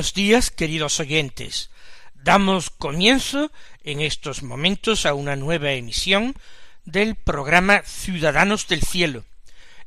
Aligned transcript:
Buenos 0.00 0.14
días, 0.14 0.50
queridos 0.50 0.98
oyentes. 0.98 1.70
Damos 2.14 2.70
comienzo 2.70 3.52
en 3.84 4.00
estos 4.00 4.42
momentos 4.42 5.04
a 5.04 5.12
una 5.12 5.36
nueva 5.36 5.72
emisión 5.72 6.34
del 6.86 7.16
programa 7.16 7.82
Ciudadanos 7.82 8.66
del 8.66 8.80
Cielo, 8.80 9.26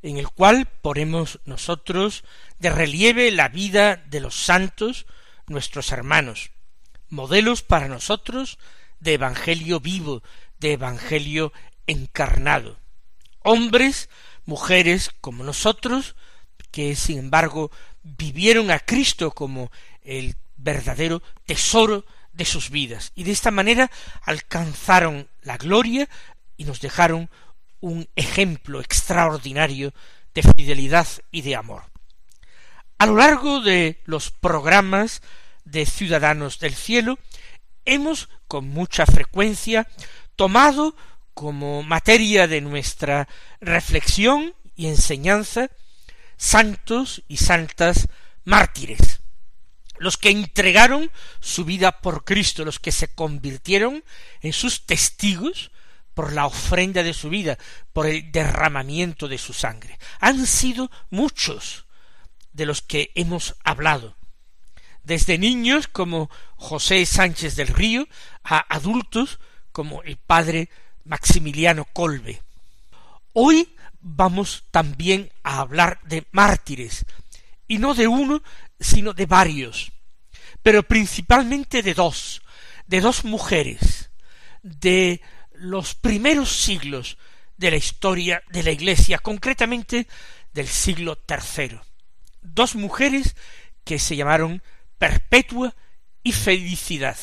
en 0.03 0.17
el 0.17 0.29
cual 0.29 0.67
ponemos 0.83 1.39
nosotros 1.45 2.23
de 2.59 2.69
relieve 2.69 3.31
la 3.31 3.49
vida 3.49 3.95
de 3.95 4.19
los 4.19 4.35
santos, 4.35 5.07
nuestros 5.47 5.91
hermanos, 5.91 6.51
modelos 7.09 7.63
para 7.63 7.87
nosotros 7.87 8.59
de 8.99 9.13
Evangelio 9.13 9.79
vivo, 9.79 10.21
de 10.59 10.73
Evangelio 10.73 11.53
encarnado, 11.87 12.77
hombres, 13.39 14.09
mujeres 14.45 15.09
como 15.21 15.43
nosotros, 15.43 16.15
que 16.69 16.95
sin 16.95 17.17
embargo 17.17 17.71
vivieron 18.03 18.69
a 18.69 18.79
Cristo 18.79 19.31
como 19.31 19.71
el 20.05 20.35
verdadero 20.57 21.21
tesoro 21.45 22.05
de 22.31 22.45
sus 22.45 22.69
vidas 22.69 23.11
y 23.15 23.23
de 23.23 23.31
esta 23.31 23.51
manera 23.51 23.91
alcanzaron 24.23 25.29
la 25.41 25.57
gloria 25.57 26.09
y 26.57 26.65
nos 26.65 26.81
dejaron 26.81 27.29
un 27.79 28.07
ejemplo 28.15 28.79
extraordinario 28.81 29.93
de 30.33 30.43
fidelidad 30.43 31.07
y 31.31 31.41
de 31.41 31.55
amor. 31.55 31.83
A 32.97 33.05
lo 33.05 33.17
largo 33.17 33.59
de 33.61 34.01
los 34.05 34.31
programas 34.31 35.21
de 35.65 35.85
Ciudadanos 35.85 36.59
del 36.59 36.73
Cielo 36.73 37.19
hemos 37.85 38.29
con 38.47 38.69
mucha 38.69 39.05
frecuencia 39.05 39.87
tomado 40.35 40.95
como 41.33 41.83
materia 41.83 42.47
de 42.47 42.61
nuestra 42.61 43.27
reflexión 43.59 44.53
y 44.75 44.87
enseñanza 44.87 45.69
santos 46.37 47.23
y 47.27 47.37
santas 47.37 48.07
mártires, 48.43 49.21
los 50.03 50.17
que 50.17 50.29
entregaron 50.29 51.09
su 51.39 51.63
vida 51.63 52.01
por 52.01 52.25
Cristo, 52.25 52.65
los 52.65 52.79
que 52.79 52.91
se 52.91 53.07
convirtieron 53.07 54.03
en 54.41 54.51
sus 54.51 54.85
testigos 54.85 55.71
por 56.13 56.33
la 56.33 56.45
ofrenda 56.45 57.03
de 57.03 57.13
su 57.13 57.29
vida, 57.29 57.57
por 57.93 58.05
el 58.05 58.31
derramamiento 58.31 59.29
de 59.29 59.37
su 59.37 59.53
sangre. 59.53 59.97
Han 60.19 60.45
sido 60.45 60.91
muchos 61.09 61.85
de 62.51 62.65
los 62.65 62.81
que 62.81 63.11
hemos 63.15 63.55
hablado, 63.63 64.15
desde 65.03 65.37
niños 65.37 65.87
como 65.87 66.29
José 66.57 67.05
Sánchez 67.05 67.55
del 67.55 67.69
Río, 67.69 68.07
a 68.43 68.59
adultos 68.75 69.39
como 69.71 70.03
el 70.03 70.17
padre 70.17 70.69
Maximiliano 71.05 71.85
Colbe. 71.85 72.41
Hoy 73.31 73.73
vamos 74.01 74.65
también 74.69 75.31
a 75.43 75.61
hablar 75.61 75.99
de 76.03 76.27
mártires, 76.31 77.05
y 77.67 77.79
no 77.79 77.93
de 77.95 78.07
uno, 78.07 78.43
sino 78.79 79.13
de 79.13 79.25
varios, 79.25 79.91
pero 80.61 80.83
principalmente 80.83 81.81
de 81.81 81.93
dos, 81.93 82.41
de 82.87 83.01
dos 83.01 83.25
mujeres, 83.25 84.11
de 84.61 85.21
los 85.53 85.95
primeros 85.95 86.51
siglos 86.51 87.17
de 87.57 87.71
la 87.71 87.77
historia 87.77 88.43
de 88.49 88.63
la 88.63 88.71
Iglesia, 88.71 89.19
concretamente 89.19 90.07
del 90.53 90.67
siglo 90.67 91.17
tercero. 91.17 91.81
Dos 92.41 92.75
mujeres 92.75 93.35
que 93.83 93.99
se 93.99 94.15
llamaron 94.15 94.61
Perpetua 94.97 95.75
y 96.23 96.31
Felicidad, 96.31 97.17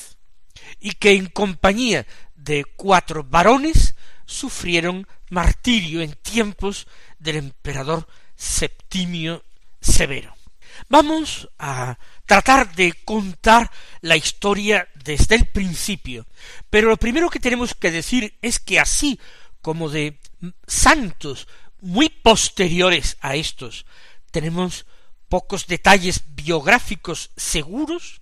y 0.78 0.92
que 0.92 1.12
en 1.12 1.26
compañía 1.26 2.06
de 2.34 2.64
cuatro 2.64 3.24
varones 3.24 3.94
sufrieron 4.26 5.06
martirio 5.30 6.02
en 6.02 6.12
tiempos 6.12 6.86
del 7.18 7.36
emperador 7.36 8.06
Septimio 8.36 9.44
Severo. 9.80 10.39
Vamos 10.88 11.48
a 11.58 11.98
tratar 12.26 12.74
de 12.74 12.92
contar 13.04 13.70
la 14.00 14.16
historia 14.16 14.88
desde 14.94 15.34
el 15.36 15.46
principio, 15.46 16.26
pero 16.68 16.88
lo 16.88 16.96
primero 16.96 17.30
que 17.30 17.40
tenemos 17.40 17.74
que 17.74 17.90
decir 17.90 18.38
es 18.42 18.58
que 18.58 18.80
así 18.80 19.18
como 19.62 19.88
de 19.88 20.18
santos 20.66 21.48
muy 21.80 22.08
posteriores 22.08 23.16
a 23.20 23.36
estos 23.36 23.86
tenemos 24.30 24.86
pocos 25.28 25.66
detalles 25.66 26.22
biográficos 26.28 27.30
seguros, 27.36 28.20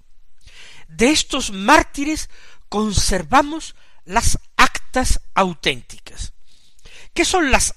de 0.89 1.11
estos 1.11 1.51
mártires 1.53 2.31
conservamos 2.69 3.75
las 4.05 4.39
actas 4.57 5.21
auténticas. 5.35 6.33
¿Qué 7.15 7.25
son 7.25 7.51
las 7.51 7.75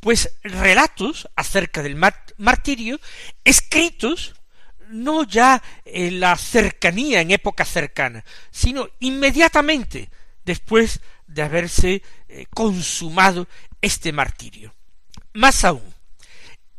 Pues 0.00 0.32
relatos 0.42 1.28
acerca 1.36 1.82
del 1.82 1.96
martirio 2.36 3.00
escritos 3.44 4.34
no 4.88 5.24
ya 5.24 5.62
en 5.84 6.20
la 6.20 6.36
cercanía, 6.36 7.20
en 7.20 7.32
época 7.32 7.64
cercana, 7.64 8.24
sino 8.50 8.88
inmediatamente 9.00 10.10
después 10.44 11.00
de 11.26 11.42
haberse 11.42 12.02
eh, 12.28 12.46
consumado 12.54 13.48
este 13.80 14.12
martirio. 14.12 14.74
Más 15.32 15.64
aún, 15.64 15.94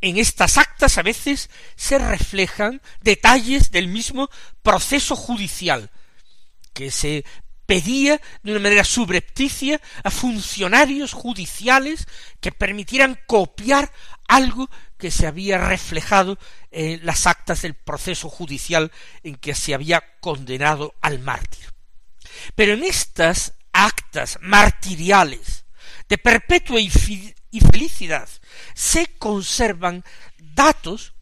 en 0.01 0.17
estas 0.17 0.57
actas 0.57 0.97
a 0.97 1.03
veces 1.03 1.49
se 1.75 1.97
reflejan 1.97 2.81
detalles 3.01 3.71
del 3.71 3.87
mismo 3.87 4.29
proceso 4.61 5.15
judicial 5.15 5.89
que 6.73 6.91
se 6.91 7.25
pedía 7.67 8.19
de 8.41 8.51
una 8.51 8.61
manera 8.61 8.83
subrepticia 8.83 9.79
a 10.03 10.09
funcionarios 10.09 11.13
judiciales 11.13 12.07
que 12.39 12.51
permitieran 12.51 13.19
copiar 13.27 13.91
algo 14.27 14.69
que 14.97 15.11
se 15.11 15.27
había 15.27 15.59
reflejado 15.59 16.39
en 16.71 17.05
las 17.05 17.27
actas 17.27 17.61
del 17.61 17.75
proceso 17.75 18.29
judicial 18.29 18.91
en 19.21 19.35
que 19.35 19.53
se 19.53 19.75
había 19.75 20.03
condenado 20.19 20.95
al 21.01 21.19
mártir. 21.19 21.73
Pero 22.55 22.73
en 22.73 22.83
estas 22.83 23.53
actas 23.73 24.39
martiriales 24.41 25.65
de 26.09 26.17
perpetua 26.17 26.79
y, 26.79 26.89
felicidad 26.89 28.29
se 28.73 29.07
conservan 29.17 30.03
datos 30.37 31.13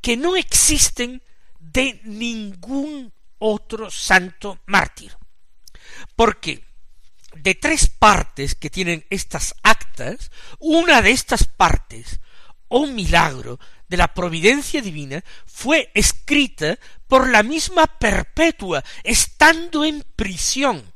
que 0.00 0.16
no 0.16 0.36
existen 0.36 1.22
de 1.58 2.00
ningún 2.04 3.12
otro 3.38 3.90
santo 3.90 4.58
mártir 4.66 5.16
porque 6.14 6.64
de 7.34 7.54
tres 7.54 7.88
partes 7.88 8.54
que 8.54 8.70
tienen 8.70 9.04
estas 9.10 9.54
actas, 9.62 10.30
una 10.58 11.02
de 11.02 11.10
estas 11.10 11.44
partes, 11.44 12.20
o 12.68 12.86
milagro 12.86 13.60
de 13.88 13.96
la 13.96 14.12
providencia 14.12 14.82
divina, 14.82 15.22
fue 15.44 15.90
escrita 15.94 16.78
por 17.06 17.28
la 17.28 17.42
misma 17.42 17.86
Perpetua, 17.86 18.82
estando 19.04 19.84
en 19.84 20.04
prisión. 20.16 20.92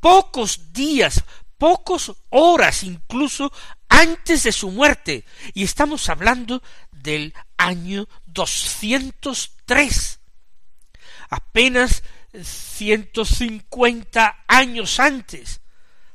Pocos 0.00 0.72
días, 0.72 1.22
pocos 1.58 2.12
horas 2.30 2.82
incluso 2.82 3.52
antes 3.88 4.42
de 4.42 4.52
su 4.52 4.70
muerte, 4.70 5.24
y 5.54 5.62
estamos 5.62 6.08
hablando 6.08 6.62
del 6.90 7.34
año 7.56 8.08
tres. 9.64 10.20
Apenas 11.30 12.02
ciento 12.44 13.24
cincuenta 13.24 14.44
años 14.46 15.00
antes 15.00 15.60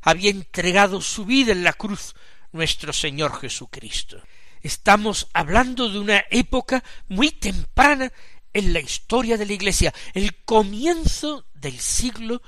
había 0.02 0.32
entregado 0.32 1.02
su 1.02 1.26
vida 1.26 1.52
en 1.52 1.64
la 1.64 1.74
cruz 1.74 2.16
nuestro 2.52 2.94
Señor 2.94 3.40
Jesucristo. 3.40 4.22
Estamos 4.62 5.28
hablando 5.34 5.90
de 5.90 6.00
una 6.00 6.24
época 6.30 6.84
muy 7.08 7.32
temprana 7.32 8.12
en 8.54 8.74
la 8.74 8.80
historia 8.80 9.38
de 9.38 9.46
la 9.46 9.54
Iglesia, 9.54 9.94
el 10.14 10.44
comienzo 10.44 11.48
del 11.54 11.80
siglo 11.80 12.42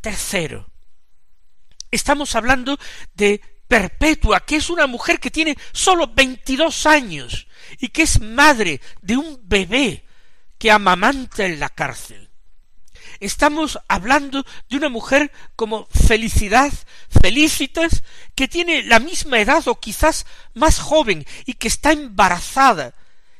tercero. 0.00 0.70
Estamos 1.90 2.34
hablando 2.34 2.78
de 3.14 3.40
Perpetua, 3.66 4.40
que 4.40 4.56
es 4.56 4.70
una 4.70 4.86
mujer 4.86 5.20
que 5.20 5.30
tiene 5.30 5.56
sólo 5.72 6.08
veintidós 6.14 6.86
años 6.86 7.48
y 7.78 7.88
que 7.88 8.02
es 8.02 8.20
madre 8.20 8.80
de 9.02 9.16
un 9.16 9.40
bebé 9.42 10.04
que 10.58 10.70
amamanta 10.70 11.44
en 11.44 11.60
la 11.60 11.68
cárcel. 11.68 12.27
Estamos 13.20 13.78
hablando 13.88 14.44
de 14.68 14.76
una 14.76 14.88
mujer 14.88 15.32
como 15.56 15.86
Felicidad, 15.86 16.72
Felicitas, 17.08 18.04
que 18.34 18.48
tiene 18.48 18.82
la 18.84 19.00
misma 19.00 19.40
edad 19.40 19.66
o 19.66 19.80
quizás 19.80 20.26
más 20.54 20.78
joven 20.78 21.26
y 21.44 21.54
que 21.54 21.68
está 21.68 21.92
embarazada 21.92 22.94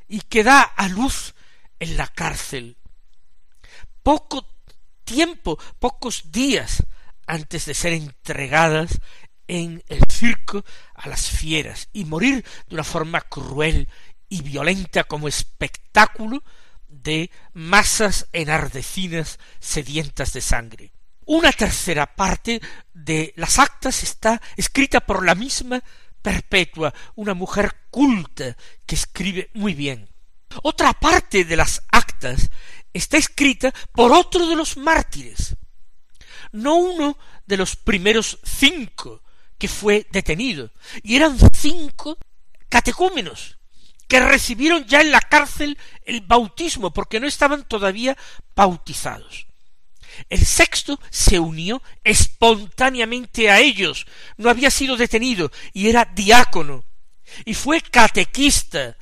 y 0.09 0.21
que 0.23 0.43
da 0.43 0.63
a 0.63 0.89
luz 0.89 1.35
en 1.79 1.97
la 1.97 2.09
cárcel. 2.09 2.77
Poco 4.03 4.47
tiempo, 5.05 5.59
pocos 5.79 6.33
días 6.33 6.83
antes 7.27 7.67
de 7.67 7.75
ser 7.75 7.93
entregadas 7.93 9.01
en 9.47 9.83
el 9.89 10.01
circo 10.11 10.65
a 10.95 11.09
las 11.09 11.29
fieras 11.29 11.89
y 11.93 12.05
morir 12.05 12.45
de 12.69 12.75
una 12.75 12.85
forma 12.85 13.21
cruel 13.21 13.89
y 14.29 14.43
violenta 14.43 15.05
como 15.05 15.29
espectáculo 15.29 16.43
de 16.89 17.31
masas 17.53 18.29
enardecidas 18.33 19.39
sedientas 19.61 20.33
de 20.33 20.41
sangre. 20.41 20.93
Una 21.25 21.53
tercera 21.53 22.07
parte 22.17 22.61
de 22.95 23.35
las 23.37 23.59
actas 23.59 24.03
está 24.03 24.41
escrita 24.57 25.01
por 25.01 25.25
la 25.25 25.35
misma 25.35 25.83
Perpetua, 26.23 26.93
una 27.15 27.35
mujer 27.35 27.75
culta 27.91 28.57
que 28.85 28.95
escribe 28.95 29.51
muy 29.55 29.75
bien. 29.75 30.09
Otra 30.63 30.93
parte 30.93 31.45
de 31.45 31.57
las 31.57 31.83
actas 31.93 32.51
está 32.93 33.17
escrita 33.19 33.73
por 33.93 34.13
otro 34.13 34.47
de 34.47 34.57
los 34.57 34.77
mártires, 34.77 35.57
no 36.53 36.77
uno 36.77 37.19
de 37.47 37.57
los 37.57 37.77
primeros 37.77 38.39
cinco 38.43 39.23
que 39.59 39.69
fue 39.69 40.07
detenido, 40.11 40.73
y 41.03 41.17
eran 41.17 41.37
cinco 41.53 42.19
catecúmenos, 42.69 43.58
que 44.09 44.21
recibieron 44.21 44.87
ya 44.87 45.01
en 45.03 45.13
la 45.13 45.21
cárcel 45.21 45.79
el 46.05 46.23
bautismo, 46.23 46.93
porque 46.93 47.21
no 47.21 47.27
estaban 47.27 47.65
todavía 47.65 48.17
bautizados. 48.57 49.47
El 50.29 50.45
sexto 50.45 50.99
se 51.11 51.39
unió 51.39 51.83
espontáneamente 52.03 53.51
a 53.51 53.61
ellos, 53.61 54.07
no 54.37 54.51
había 54.51 54.71
sido 54.71 54.97
detenido 54.97 55.53
y 55.73 55.89
era 55.89 56.07
diácono, 56.07 56.85
y 57.45 57.55
fue 57.55 57.81
catequista 57.81 58.97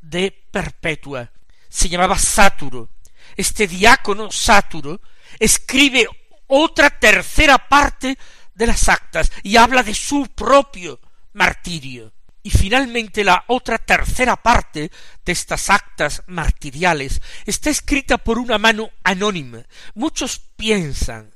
de 0.00 0.30
Perpetua. 0.50 1.30
Se 1.68 1.88
llamaba 1.88 2.18
Sáturo. 2.18 2.90
Este 3.36 3.66
diácono 3.66 4.30
Sáturo 4.30 5.00
escribe 5.38 6.06
otra 6.46 6.90
tercera 6.90 7.58
parte 7.68 8.16
de 8.54 8.66
las 8.66 8.88
actas 8.88 9.32
y 9.42 9.56
habla 9.56 9.82
de 9.82 9.94
su 9.94 10.26
propio 10.28 11.00
martirio. 11.32 12.12
Y 12.42 12.50
finalmente 12.50 13.22
la 13.22 13.44
otra 13.46 13.78
tercera 13.78 14.36
parte 14.36 14.90
de 15.24 15.32
estas 15.32 15.70
actas 15.70 16.22
martiriales 16.26 17.20
está 17.46 17.70
escrita 17.70 18.18
por 18.18 18.38
una 18.38 18.58
mano 18.58 18.90
anónima. 19.04 19.64
Muchos 19.94 20.40
piensan 20.56 21.32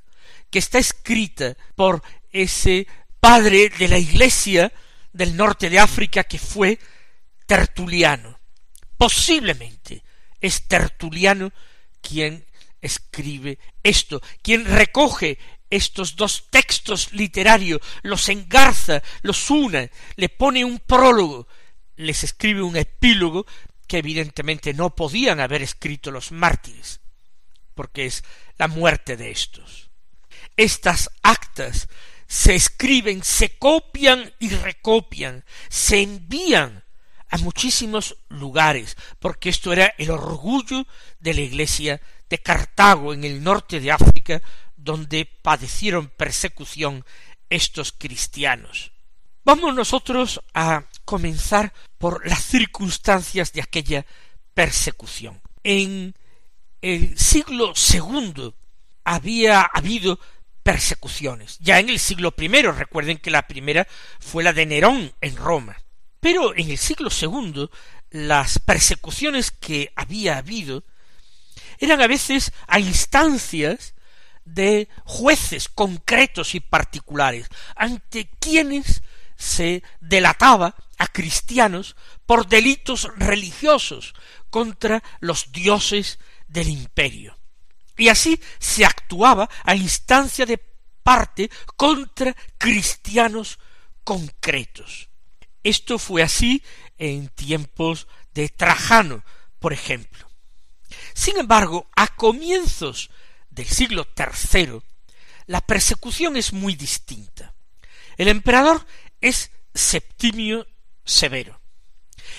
que 0.51 0.59
está 0.59 0.79
escrita 0.79 1.57
por 1.77 2.03
ese 2.33 2.87
padre 3.21 3.69
de 3.69 3.89
la 3.89 3.99
iglesia 3.99 4.73
del 5.13 5.37
norte 5.37 5.71
de 5.71 5.79
África 5.79 6.25
que 6.25 6.39
fue 6.39 6.79
Tertuliano. 7.47 8.39
Posiblemente 8.97 10.03
es 10.41 10.67
Tertuliano 10.67 11.53
quien 12.01 12.45
escribe 12.81 13.59
esto, 13.83 14.21
quien 14.43 14.65
recoge 14.65 15.39
estos 15.71 16.17
dos 16.17 16.47
textos 16.51 17.13
literarios, 17.13 17.81
los 18.03 18.29
engarza, 18.29 19.03
los 19.23 19.51
une, 19.51 19.91
le 20.17 20.29
pone 20.29 20.65
un 20.65 20.79
prólogo, 20.79 21.49
les 21.97 22.25
escribe 22.25 22.63
un 22.63 22.77
epílogo 22.77 23.47
que 23.87 23.99
evidentemente 23.99 24.75
no 24.75 24.95
podían 24.95 25.41
haber 25.41 25.63
escrito 25.63 26.11
los 26.11 26.33
mártires, 26.33 27.01
porque 27.75 28.07
es 28.07 28.25
la 28.59 28.69
muerte 28.69 29.17
de 29.17 29.31
estos. 29.31 29.91
Estas 30.57 31.11
actas 31.23 31.89
se 32.27 32.55
escriben, 32.55 33.23
se 33.23 33.57
copian 33.59 34.33
y 34.39 34.51
recopian, 34.51 35.45
se 35.69 36.03
envían 36.03 36.85
a 37.29 37.39
muchísimos 37.39 38.17
lugares, 38.29 38.97
porque 39.19 39.49
esto 39.49 39.73
era 39.73 39.95
el 39.99 40.11
orgullo 40.11 40.87
de 41.19 41.35
la 41.35 41.41
Iglesia 41.41 42.01
de 42.29 42.39
Cartago 42.39 43.15
en 43.15 43.25
el 43.25 43.43
norte 43.43 43.81
de 43.81 43.93
África, 43.93 44.43
donde 44.87 45.27
padecieron 45.27 46.09
persecución 46.09 47.05
estos 47.51 47.93
cristianos. 47.93 48.93
Vamos 49.45 49.75
nosotros 49.75 50.41
a 50.55 50.85
comenzar 51.05 51.75
por 51.99 52.27
las 52.27 52.43
circunstancias 52.43 53.53
de 53.53 53.61
aquella 53.61 54.07
persecución. 54.55 55.43
En 55.63 56.15
el 56.81 57.19
siglo 57.19 57.75
segundo 57.75 58.55
había 59.05 59.63
habido 59.63 60.19
persecuciones. 60.63 61.59
Ya 61.61 61.79
en 61.79 61.91
el 61.91 61.99
siglo 61.99 62.33
primero, 62.33 62.73
recuerden 62.73 63.19
que 63.19 63.31
la 63.31 63.47
primera 63.47 63.87
fue 64.19 64.43
la 64.43 64.53
de 64.53 64.67
Nerón 64.67 65.13
en 65.21 65.37
Roma. 65.37 65.77
Pero 66.21 66.57
en 66.57 66.71
el 66.71 66.79
siglo 66.79 67.11
segundo, 67.11 67.71
las 68.11 68.59
persecuciones 68.59 69.51
que 69.51 69.93
había 69.95 70.39
habido 70.39 70.85
eran 71.79 72.01
a 72.01 72.07
veces 72.07 72.53
a 72.67 72.81
instancias 72.81 73.95
de 74.47 74.89
jueces 75.05 75.69
concretos 75.69 76.55
y 76.55 76.61
particulares, 76.61 77.49
ante 77.75 78.31
quienes 78.39 79.03
se 79.37 79.83
delataba 80.01 80.75
a 80.97 81.07
cristianos 81.09 81.97
por 82.25 82.49
delitos 82.49 83.11
religiosos 83.17 84.15
contra 84.49 85.03
los 85.21 85.53
dioses 85.53 86.19
del 86.49 86.69
imperio. 86.69 87.39
Y 87.99 88.09
así 88.09 88.41
se 88.59 88.87
actuaba 88.87 89.51
a 89.65 89.75
instancia 89.75 90.47
de 90.47 90.59
parte 91.03 91.51
contra 91.77 92.35
cristianos 92.57 93.59
concretos. 94.05 95.09
Esto 95.63 95.99
fue 95.99 96.23
así 96.23 96.63
en 96.97 97.29
tiempos 97.29 98.07
de 98.33 98.49
Trajano, 98.49 99.25
por 99.59 99.73
ejemplo. 99.73 100.29
Sin 101.15 101.39
embargo, 101.39 101.91
a 101.97 102.07
comienzos 102.09 103.11
del 103.57 103.67
siglo 103.67 104.07
III, 104.17 104.81
la 105.47 105.63
persecución 105.63 106.37
es 106.37 106.53
muy 106.53 106.77
distinta. 106.77 107.55
El 108.19 108.29
emperador 108.29 108.87
es 109.21 109.51
Septimio 109.75 110.67
Severo. 111.05 111.61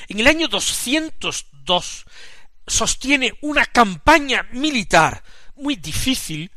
En 0.08 0.20
el 0.20 0.28
año 0.28 0.48
202 0.48 2.06
sostiene 2.68 3.34
una 3.42 3.66
campaña 3.66 4.48
militar 4.52 5.24
muy 5.56 5.76
difícil 5.76 6.52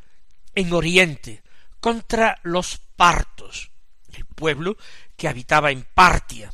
en 0.55 0.73
Oriente 0.75 1.43
contra 1.81 2.39
los 2.43 2.79
partos, 2.97 3.71
el 4.13 4.27
pueblo 4.27 4.77
que 5.17 5.29
habitaba 5.29 5.71
en 5.71 5.87
Partia. 5.95 6.53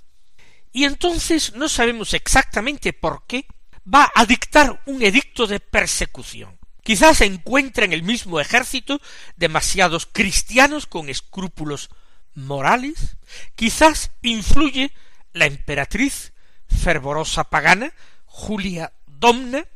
Y 0.72 0.84
entonces 0.84 1.54
no 1.54 1.68
sabemos 1.68 2.14
exactamente 2.14 2.92
por 2.92 3.26
qué 3.26 3.46
va 3.92 4.12
a 4.14 4.25
dictar 4.26 4.82
un 4.86 5.02
edicto 5.02 5.46
de 5.48 5.58
persecución. 5.58 6.56
Quizás 6.87 7.19
se 7.19 7.25
encuentra 7.25 7.85
en 7.85 7.93
el 7.93 8.05
mismo 8.05 8.38
ejército 8.38 9.00
demasiados 9.35 10.07
cristianos 10.07 10.87
con 10.87 11.09
escrúpulos 11.09 11.90
morales, 12.35 13.16
quizás 13.57 14.12
influye 14.23 14.93
la 15.33 15.47
emperatriz 15.47 16.33
fervorosa 16.69 17.43
pagana, 17.43 17.93
Julia 18.26 18.93
Domna, 19.05 19.66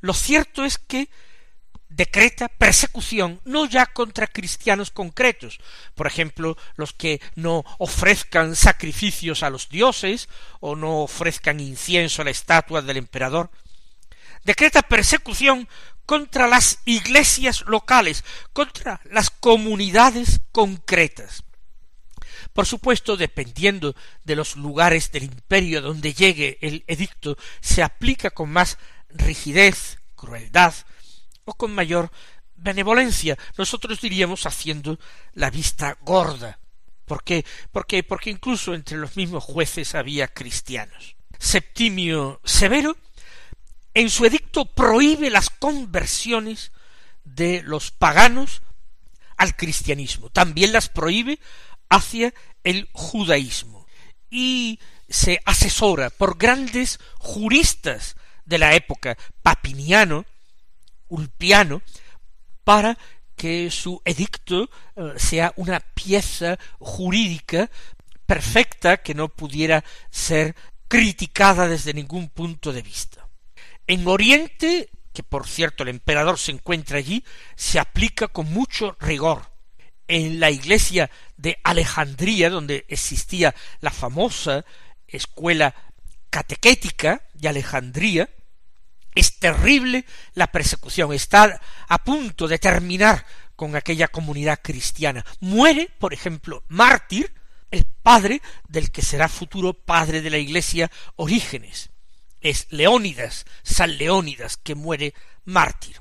lo 0.00 0.14
cierto 0.14 0.64
es 0.64 0.78
que 0.78 1.08
decreta 1.88 2.46
persecución 2.46 3.40
no 3.44 3.66
ya 3.66 3.86
contra 3.86 4.28
cristianos 4.28 4.92
concretos, 4.92 5.58
por 5.96 6.06
ejemplo, 6.06 6.56
los 6.76 6.92
que 6.92 7.20
no 7.34 7.64
ofrezcan 7.78 8.54
sacrificios 8.54 9.42
a 9.42 9.50
los 9.50 9.70
dioses 9.70 10.28
o 10.60 10.76
no 10.76 11.00
ofrezcan 11.00 11.58
incienso 11.58 12.22
a 12.22 12.26
la 12.26 12.30
estatua 12.30 12.80
del 12.80 12.98
emperador, 12.98 13.50
decreta 14.44 14.82
persecución 14.82 15.68
contra 16.10 16.48
las 16.48 16.80
iglesias 16.86 17.62
locales, 17.68 18.24
contra 18.52 19.00
las 19.04 19.30
comunidades 19.30 20.40
concretas. 20.50 21.44
Por 22.52 22.66
supuesto, 22.66 23.16
dependiendo 23.16 23.94
de 24.24 24.34
los 24.34 24.56
lugares 24.56 25.12
del 25.12 25.22
imperio 25.22 25.80
donde 25.80 26.12
llegue 26.12 26.58
el 26.62 26.82
edicto, 26.88 27.38
se 27.60 27.84
aplica 27.84 28.30
con 28.30 28.50
más 28.50 28.76
rigidez, 29.08 30.00
crueldad, 30.16 30.74
o 31.44 31.54
con 31.54 31.72
mayor 31.72 32.10
benevolencia, 32.56 33.38
nosotros 33.56 34.00
diríamos 34.00 34.46
haciendo 34.46 34.98
la 35.34 35.48
vista 35.48 35.96
gorda. 36.00 36.58
¿Por 37.04 37.22
qué? 37.22 37.44
Porque, 37.70 38.02
porque 38.02 38.30
incluso 38.30 38.74
entre 38.74 38.98
los 38.98 39.14
mismos 39.14 39.44
jueces 39.44 39.94
había 39.94 40.26
cristianos. 40.26 41.14
Septimio 41.38 42.40
Severo 42.42 42.96
en 43.94 44.10
su 44.10 44.24
edicto 44.24 44.66
prohíbe 44.66 45.30
las 45.30 45.50
conversiones 45.50 46.72
de 47.24 47.62
los 47.62 47.90
paganos 47.90 48.62
al 49.36 49.56
cristianismo, 49.56 50.30
también 50.30 50.72
las 50.72 50.88
prohíbe 50.88 51.38
hacia 51.88 52.34
el 52.64 52.88
judaísmo. 52.92 53.86
y 54.32 54.78
se 55.08 55.42
asesora 55.44 56.08
por 56.08 56.38
grandes 56.38 57.00
juristas 57.18 58.14
de 58.44 58.58
la 58.58 58.74
época, 58.74 59.18
Papiniano, 59.42 60.24
Ulpiano, 61.08 61.82
para 62.62 62.96
que 63.34 63.70
su 63.70 64.00
edicto 64.04 64.70
eh, 64.94 65.14
sea 65.16 65.52
una 65.56 65.80
pieza 65.80 66.58
jurídica 66.78 67.70
perfecta 68.24 68.98
que 68.98 69.14
no 69.14 69.28
pudiera 69.28 69.82
ser 70.10 70.54
criticada 70.86 71.66
desde 71.66 71.92
ningún 71.94 72.28
punto 72.28 72.72
de 72.72 72.82
vista. 72.82 73.26
En 73.90 74.06
Oriente, 74.06 74.88
que 75.12 75.24
por 75.24 75.48
cierto 75.48 75.82
el 75.82 75.88
emperador 75.88 76.38
se 76.38 76.52
encuentra 76.52 76.98
allí, 76.98 77.24
se 77.56 77.80
aplica 77.80 78.28
con 78.28 78.48
mucho 78.52 78.96
rigor. 79.00 79.50
En 80.06 80.38
la 80.38 80.48
iglesia 80.48 81.10
de 81.36 81.58
Alejandría, 81.64 82.50
donde 82.50 82.84
existía 82.86 83.52
la 83.80 83.90
famosa 83.90 84.64
escuela 85.08 85.74
catequética 86.30 87.26
de 87.34 87.48
Alejandría, 87.48 88.30
es 89.16 89.40
terrible 89.40 90.04
la 90.34 90.46
persecución, 90.52 91.12
está 91.12 91.60
a 91.88 92.04
punto 92.04 92.46
de 92.46 92.60
terminar 92.60 93.26
con 93.56 93.74
aquella 93.74 94.06
comunidad 94.06 94.60
cristiana. 94.62 95.26
Muere, 95.40 95.90
por 95.98 96.14
ejemplo, 96.14 96.62
mártir, 96.68 97.34
el 97.72 97.86
padre 97.86 98.40
del 98.68 98.92
que 98.92 99.02
será 99.02 99.26
futuro 99.28 99.72
padre 99.72 100.22
de 100.22 100.30
la 100.30 100.38
iglesia 100.38 100.92
Orígenes. 101.16 101.90
Es 102.40 102.66
Leónidas, 102.70 103.46
San 103.62 103.96
Leónidas, 103.98 104.56
que 104.56 104.74
muere 104.74 105.14
mártir. 105.44 106.00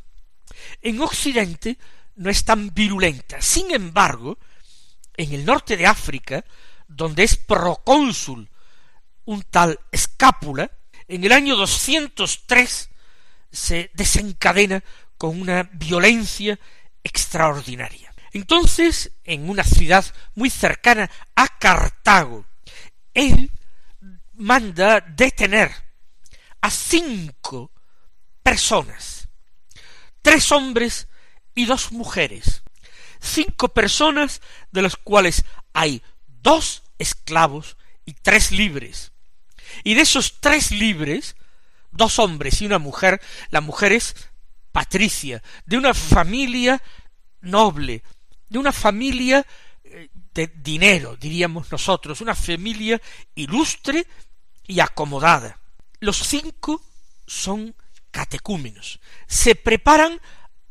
En 0.82 1.02
Occidente 1.02 1.78
no 2.16 2.30
es 2.30 2.44
tan 2.46 2.74
virulenta. 2.74 3.42
Sin 3.42 3.72
embargo, 3.72 4.38
en 5.16 5.34
el 5.34 5.46
norte 5.46 5.76
de 5.78 5.86
África, 5.86 6.46
donde 6.88 7.24
es 7.24 7.38
procónsul 7.38 8.50
un 9.26 9.42
tal 9.44 9.80
Escápula, 9.92 10.72
en 11.08 11.24
el 11.24 11.32
año 11.32 11.56
203 11.56 12.90
se 13.52 13.92
desencadena 13.94 14.84
con 15.18 15.42
una 15.42 15.64
violencia 15.74 16.60
extraordinaria. 17.04 18.14
Entonces, 18.32 19.12
en 19.24 19.50
una 19.50 19.64
ciudad 19.64 20.06
muy 20.36 20.50
cercana 20.50 21.10
a 21.36 21.48
Cartago, 21.58 22.46
él 23.14 23.52
manda 24.36 25.02
detener 25.02 25.89
a 26.62 26.70
cinco 26.70 27.72
personas, 28.44 29.30
tres 30.22 30.52
hombres 30.52 31.08
y 31.56 31.66
dos 31.66 31.92
mujeres, 31.92 32.64
cinco 33.20 33.70
personas 33.70 34.42
de 34.72 34.82
las 34.82 34.96
cuales 34.96 35.46
hay 35.74 36.02
dos 36.28 36.84
esclavos 36.98 37.78
y 38.06 38.14
tres 38.14 38.52
libres. 38.52 39.12
Y 39.84 39.94
de 39.94 40.02
esos 40.02 40.40
tres 40.40 40.72
libres, 40.72 41.36
dos 41.92 42.20
hombres 42.20 42.62
y 42.62 42.66
una 42.66 42.80
mujer, 42.80 43.22
la 43.50 43.62
mujer 43.62 43.94
es 43.94 44.16
Patricia, 44.72 45.44
de 45.66 45.78
una 45.78 45.94
familia 45.94 46.82
noble, 47.42 48.04
de 48.48 48.60
una 48.60 48.72
familia 48.72 49.46
eh, 49.84 50.10
de 50.34 50.48
dinero, 50.48 51.16
diríamos 51.16 51.72
nosotros, 51.72 52.22
una 52.22 52.36
familia 52.36 53.02
ilustre 53.36 54.06
y 54.68 54.80
acomodada. 54.80 55.60
Los 56.00 56.18
cinco 56.18 56.82
son 57.28 57.76
catecúmenos, 58.12 59.00
se 59.28 59.56
preparan 59.56 60.20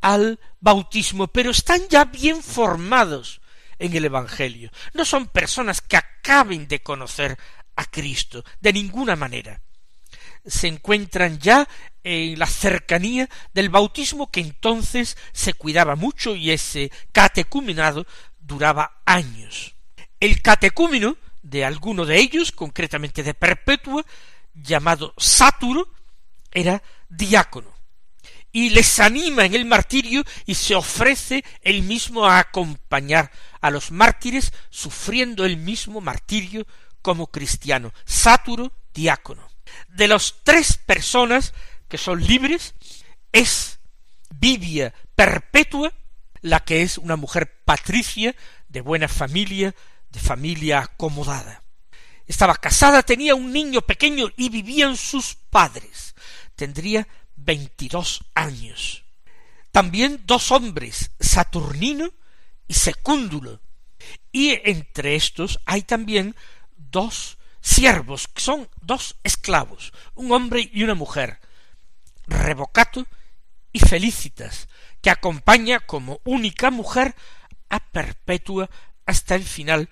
al 0.00 0.40
bautismo, 0.61 1.28
pero 1.28 1.50
están 1.50 1.88
ya 1.88 2.04
bien 2.04 2.42
formados 2.42 3.40
en 3.78 3.94
el 3.97 4.04
Evangelio. 4.04 4.70
No 4.94 5.04
son 5.04 5.28
personas 5.28 5.80
que 5.80 5.97
acaben 5.97 6.66
de 6.66 6.82
conocer 6.82 7.38
a 7.76 7.85
Cristo, 7.85 8.44
de 8.61 8.73
ninguna 8.73 9.16
manera 9.16 9.61
se 10.49 10.68
encuentran 10.68 11.38
ya 11.38 11.68
en 12.02 12.38
la 12.38 12.47
cercanía 12.47 13.28
del 13.52 13.68
bautismo 13.68 14.30
que 14.30 14.40
entonces 14.40 15.16
se 15.32 15.54
cuidaba 15.54 15.94
mucho 15.97 16.35
y 16.35 16.50
ese 16.50 16.90
catecumenado 17.12 18.06
duraba 18.38 19.02
años. 19.04 19.75
El 20.20 20.42
catecúmeno 20.42 21.16
de 21.42 21.64
alguno 21.64 22.04
de 22.04 22.18
ellos, 22.18 22.52
concretamente 22.52 23.23
de 23.23 23.35
Perpetua, 23.35 24.04
llamado 24.62 25.14
Sáturo, 25.16 25.92
era 26.50 26.82
diácono 27.08 27.72
y 28.50 28.70
les 28.70 28.98
anima 28.98 29.44
en 29.44 29.54
el 29.54 29.66
martirio 29.66 30.24
y 30.46 30.54
se 30.54 30.74
ofrece 30.74 31.44
él 31.60 31.82
mismo 31.82 32.26
a 32.26 32.38
acompañar 32.38 33.30
a 33.60 33.70
los 33.70 33.90
mártires 33.90 34.52
sufriendo 34.70 35.44
el 35.44 35.58
mismo 35.58 36.00
martirio 36.00 36.66
como 37.02 37.26
cristiano. 37.26 37.92
Sáturo, 38.06 38.72
diácono 38.94 39.48
de 39.88 40.08
las 40.08 40.36
tres 40.42 40.76
personas 40.76 41.54
que 41.88 41.98
son 41.98 42.22
libres 42.22 42.74
es 43.32 43.78
Vivia 44.30 44.94
Perpetua, 45.14 45.92
la 46.40 46.60
que 46.60 46.82
es 46.82 46.98
una 46.98 47.16
mujer 47.16 47.62
patricia, 47.64 48.34
de 48.68 48.80
buena 48.80 49.08
familia, 49.08 49.74
de 50.10 50.20
familia 50.20 50.80
acomodada. 50.80 51.62
Estaba 52.28 52.56
casada, 52.56 53.02
tenía 53.02 53.35
un 53.35 53.52
niño 53.52 53.80
pequeño 53.80 54.28
y 54.37 54.50
vivían 54.50 54.99
sus 54.99 55.35
padres. 55.35 56.14
Tendría 56.54 57.08
veintidós 57.35 58.23
años. 58.35 59.04
También 59.73 60.23
dos 60.26 60.52
hombres, 60.52 61.11
Saturnino 61.18 62.12
y 62.68 62.75
Secúndulo. 62.75 63.62
Y 64.30 64.61
entre 64.68 65.16
estos 65.16 65.58
hay 65.64 65.82
también 65.82 66.37
dos 66.76 67.38
siervos, 67.62 68.28
que 68.28 68.42
son 68.42 68.68
dos 68.82 69.16
esclavos, 69.25 69.92
un 70.14 70.30
hombre 70.32 70.70
y 70.73 70.85
una 70.85 70.94
mujer, 70.94 71.40
Revocato 72.26 73.06
y 73.73 73.80
Felicitas, 73.80 74.68
que 75.00 75.11
acompaña 75.11 75.80
como 75.80 76.20
única 76.25 76.70
mujer 76.70 77.14
a 77.70 77.80
Perpetua 77.80 78.68
hasta 79.06 79.35
el 79.35 79.44
final 79.44 79.88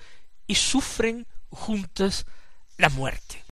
y 0.47 0.55
sufren 0.57 1.27
juntas 1.51 2.27
la 2.77 2.89
muerte. 2.91 3.46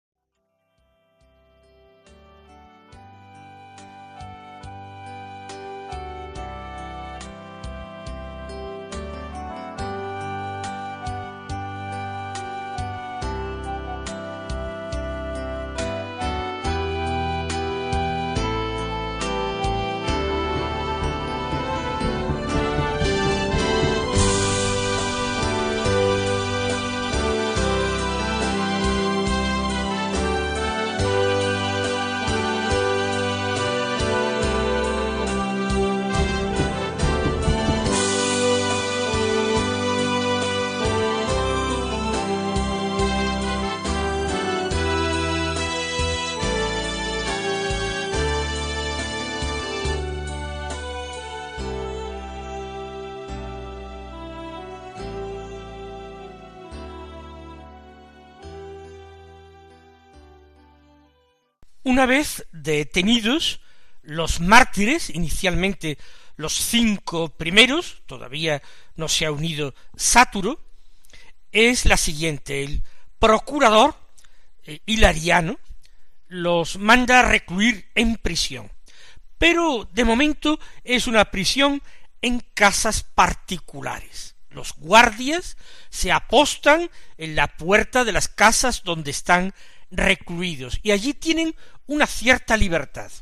Una 61.85 62.07
vez 62.07 62.47
detenidos, 62.53 63.61
los 64.03 64.41
mártires, 64.41 65.11
inicialmente 65.11 65.99
los 66.37 66.55
cinco 66.55 67.29
primeros, 67.29 68.03
todavía 68.07 68.63
no 68.97 69.09
se 69.09 69.27
ha 69.27 69.33
unido 69.33 69.75
Sáturo, 69.97 70.61
es 71.51 71.85
la 71.85 71.97
siguiente. 71.97 72.63
El 72.63 72.83
procurador 73.19 73.97
eh, 74.65 74.81
Hilariano 74.87 75.59
los 76.29 76.79
manda 76.79 77.21
a 77.21 77.29
recluir 77.29 77.91
en 77.95 78.17
prisión. 78.17 78.71
Pero 79.39 79.89
de 79.93 80.05
momento 80.05 80.61
es 80.85 81.07
una 81.07 81.25
prisión 81.27 81.83
en 82.23 82.41
casas 82.55 83.03
particulares. 83.03 84.37
Los 84.51 84.75
guardias 84.75 85.57
se 85.91 86.13
apostan 86.13 86.91
en 87.19 87.35
la 87.35 87.49
puerta 87.49 88.05
de 88.05 88.13
las 88.13 88.29
casas 88.29 88.83
donde 88.85 89.11
están 89.11 89.55
recluidos 89.93 90.81
y 90.83 90.91
allí 90.91 91.15
tienen 91.15 91.55
una 91.87 92.07
cierta 92.07 92.57
libertad. 92.57 93.13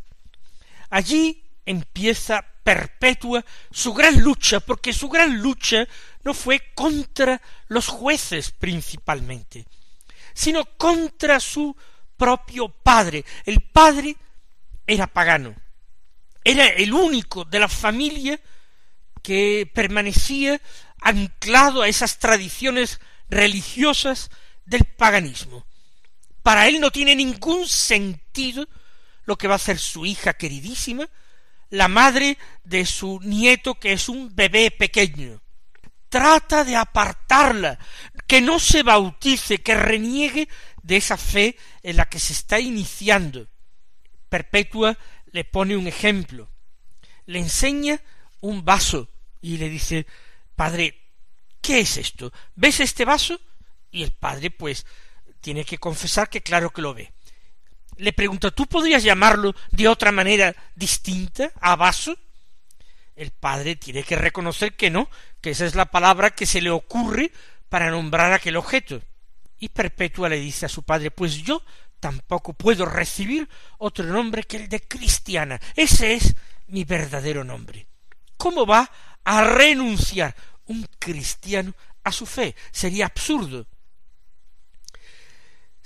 Allí 0.89 1.45
empieza 1.67 2.45
perpetua 2.63 3.45
su 3.71 3.93
gran 3.93 4.21
lucha, 4.21 4.61
porque 4.61 4.93
su 4.93 5.09
gran 5.09 5.41
lucha 5.41 5.87
no 6.23 6.35
fue 6.35 6.73
contra 6.75 7.41
los 7.69 7.89
jueces 7.89 8.53
principalmente, 8.53 9.67
sino 10.33 10.65
contra 10.77 11.41
su 11.41 11.77
propio 12.17 12.69
padre. 12.69 13.25
El 13.45 13.61
padre 13.61 14.17
era 14.87 15.07
pagano, 15.07 15.55
era 16.45 16.67
el 16.67 16.93
único 16.93 17.45
de 17.45 17.61
la 17.61 17.69
familia 17.69 18.41
que 19.23 19.71
permanecía 19.73 20.61
anclado 21.01 21.83
a 21.83 21.89
esas 21.89 22.19
tradiciones 22.19 23.01
religiosas 23.29 24.31
del 24.65 24.85
paganismo. 24.85 25.67
Para 26.43 26.69
él 26.69 26.81
no 26.81 26.91
tiene 26.91 27.15
ningún 27.15 27.67
sentido 27.67 28.67
lo 29.25 29.37
que 29.37 29.49
va 29.49 29.55
a 29.55 29.57
hacer 29.57 29.79
su 29.79 30.07
hija 30.07 30.35
queridísima, 30.35 31.09
la 31.71 31.89
madre 31.89 32.39
de 32.65 32.85
su 32.85 33.21
nieto 33.21 33.77
que 33.77 33.93
es 33.93 34.09
un 34.09 34.35
bebé 34.35 34.71
pequeño. 34.71 35.41
Trata 36.09 36.65
de 36.65 36.75
apartarla, 36.75 37.79
que 38.27 38.41
no 38.41 38.59
se 38.59 38.83
bautice, 38.83 39.59
que 39.59 39.75
reniegue 39.75 40.49
de 40.83 40.97
esa 40.97 41.17
fe 41.17 41.57
en 41.83 41.97
la 41.97 42.07
que 42.07 42.19
se 42.19 42.33
está 42.33 42.59
iniciando. 42.59 43.47
Perpetua 44.29 44.99
le 45.33 45.45
pone 45.45 45.77
un 45.77 45.87
ejemplo, 45.87 46.51
le 47.27 47.39
enseña 47.39 48.01
un 48.41 48.65
vaso 48.65 49.09
y 49.41 49.59
le 49.59 49.69
dice, 49.69 50.07
Padre, 50.57 51.01
¿qué 51.61 51.81
es 51.81 51.97
esto? 51.97 52.33
¿Ves 52.55 52.81
este 52.81 53.05
vaso? 53.05 53.41
Y 53.93 54.03
el 54.03 54.13
padre, 54.13 54.51
pues, 54.51 54.87
tiene 55.41 55.65
que 55.65 55.79
confesar 55.79 56.29
que 56.29 56.43
claro 56.43 56.71
que 56.71 56.83
lo 56.83 56.95
ve. 56.95 57.13
Le 57.97 58.13
pregunta, 58.13 58.51
¿tú 58.51 58.67
podrías 58.67 59.03
llamarlo 59.03 59.55
de 59.71 59.89
otra 59.89 60.13
manera 60.13 60.55
distinta 60.75 61.53
a 61.61 61.77
vaso? 61.77 62.17
El 63.15 63.31
padre 63.31 63.77
tiene 63.77 64.03
que 64.03 64.17
reconocer 64.17 64.75
que 64.75 64.91
no, 64.91 65.11
que 65.41 65.51
esa 65.51 65.67
es 65.67 65.75
la 65.75 65.87
palabra 65.87 66.31
que 66.31 66.47
se 66.47 66.63
le 66.63 66.71
ocurre 66.71 67.33
para 67.69 67.91
nombrar 67.91 68.33
aquel 68.33 68.57
objeto. 68.57 69.03
Y 69.59 69.69
Perpetua 69.69 70.31
le 70.31 70.41
dice 70.41 70.67
a 70.67 70.71
su 70.71 70.83
padre, 70.83 71.11
pues 71.11 71.37
yo 71.37 71.63
tampoco 72.01 72.55
puedo 72.55 72.87
recibir 72.87 73.49
otro 73.77 74.07
nombre 74.07 74.45
que 74.45 74.57
el 74.57 74.69
de 74.69 74.81
cristiana. 74.81 75.61
Ese 75.77 76.15
es 76.15 76.35
mi 76.69 76.85
verdadero 76.85 77.45
nombre. 77.45 77.87
¿Cómo 78.39 78.65
va 78.65 78.91
a 79.23 79.45
renunciar 79.45 80.35
un 80.65 80.89
cristiano 80.99 81.75
a 82.03 82.11
su 82.11 82.25
fe? 82.25 82.57
Sería 82.73 83.07
absurdo. 83.07 83.67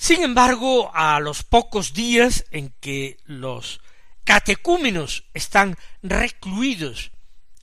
Sin 0.05 0.23
embargo, 0.23 0.91
a 0.95 1.19
los 1.19 1.45
pocos 1.45 1.95
días 1.95 2.45
en 2.51 2.75
que 2.79 3.17
los 3.25 3.81
catecúmenos 4.25 5.25
están 5.33 5.79
recluidos 6.03 7.11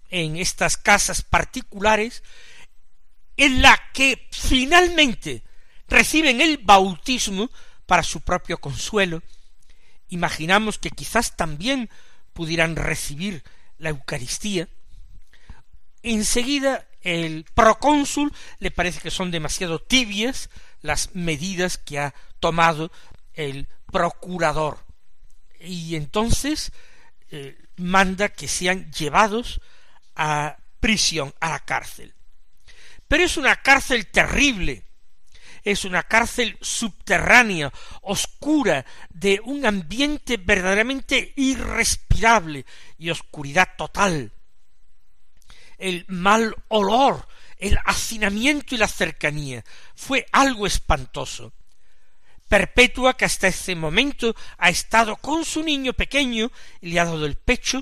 en 0.09 0.37
estas 0.37 0.75
casas 0.75 1.21
particulares, 1.21 2.23
en 3.37 3.61
la 3.61 3.79
que 3.93 4.27
finalmente 4.31 5.43
reciben 5.87 6.41
el 6.41 6.57
bautismo 6.57 7.51
para 7.85 8.01
su 8.01 8.21
propio 8.21 8.57
consuelo, 8.57 9.21
imaginamos 10.09 10.79
que 10.79 10.89
quizás 10.89 11.37
también 11.37 11.91
pudieran 12.33 12.75
recibir 12.75 13.43
la 13.77 13.91
Eucaristía, 13.91 14.67
enseguida 16.01 16.87
el 17.01 17.45
procónsul 17.53 18.33
le 18.57 18.71
parece 18.71 18.99
que 18.99 19.11
son 19.11 19.29
demasiado 19.29 19.77
tibias 19.79 20.49
las 20.81 21.13
medidas 21.13 21.77
que 21.77 21.99
ha 21.99 22.15
tomado 22.41 22.91
el 23.33 23.69
procurador 23.89 24.79
y 25.61 25.95
entonces 25.95 26.71
eh, 27.29 27.57
manda 27.77 28.29
que 28.29 28.47
sean 28.47 28.91
llevados 28.91 29.61
a 30.15 30.57
prisión, 30.79 31.33
a 31.39 31.49
la 31.49 31.59
cárcel. 31.59 32.13
Pero 33.07 33.23
es 33.23 33.37
una 33.37 33.55
cárcel 33.57 34.07
terrible, 34.07 34.83
es 35.63 35.85
una 35.85 36.03
cárcel 36.03 36.57
subterránea, 36.61 37.71
oscura, 38.01 38.85
de 39.09 39.41
un 39.43 39.65
ambiente 39.65 40.37
verdaderamente 40.37 41.33
irrespirable 41.35 42.65
y 42.97 43.09
oscuridad 43.09 43.69
total. 43.77 44.33
El 45.77 46.05
mal 46.07 46.55
olor, 46.67 47.27
el 47.57 47.77
hacinamiento 47.85 48.75
y 48.75 48.77
la 48.77 48.87
cercanía 48.87 49.63
fue 49.95 50.25
algo 50.31 50.65
espantoso. 50.65 51.53
Perpetua, 52.51 53.15
que 53.15 53.23
hasta 53.23 53.47
ese 53.47 53.75
momento 53.75 54.35
ha 54.57 54.69
estado 54.69 55.15
con 55.15 55.45
su 55.45 55.63
niño 55.63 55.93
pequeño 55.93 56.51
y 56.81 56.91
le 56.91 56.99
ha 56.99 57.05
dado 57.05 57.25
el 57.25 57.37
pecho, 57.37 57.81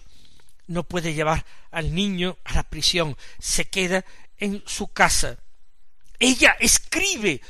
no 0.67 0.83
puede 0.83 1.15
llevar 1.15 1.43
al 1.71 1.95
niño 1.95 2.37
a 2.43 2.53
la 2.53 2.61
prisión, 2.61 3.17
se 3.39 3.65
queda 3.65 4.05
en 4.37 4.61
su 4.67 4.89
casa. 4.89 5.39
Ella 6.19 6.55
escribe 6.59 7.41